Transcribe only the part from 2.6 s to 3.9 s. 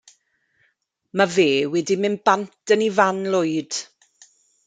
yn 'i fan lwyd.